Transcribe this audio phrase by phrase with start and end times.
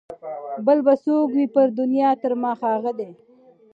[0.65, 3.11] بل به څوک وي پر دنیا تر ما ښاغلی